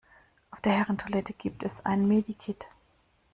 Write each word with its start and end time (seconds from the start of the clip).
Auf 0.49 0.59
der 0.61 0.71
Herren-Toilette 0.71 1.33
gibt 1.33 1.61
es 1.61 1.85
ein 1.85 2.07
Medi-Kit. 2.07 2.65